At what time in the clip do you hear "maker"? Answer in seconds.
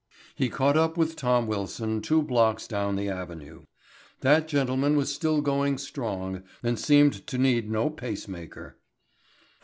8.27-8.79